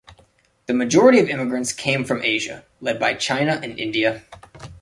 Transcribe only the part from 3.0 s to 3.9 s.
China and